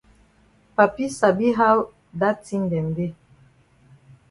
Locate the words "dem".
2.71-2.87